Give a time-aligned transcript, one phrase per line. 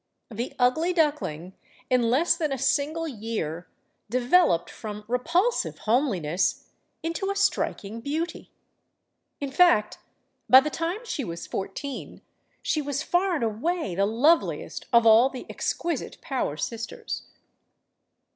[0.31, 1.53] The ugly duckling,
[1.87, 3.67] in less than a single year,
[4.09, 6.69] developed from repulsive homeliness
[7.03, 8.49] into a striking beauty.
[9.39, 9.99] In fact,
[10.49, 12.23] by the time she was fourteen,
[12.63, 17.27] she was far and away the loveliest of all the "exquisite Power sisters."